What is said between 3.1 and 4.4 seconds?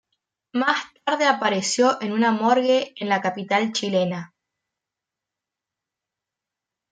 capital chilena.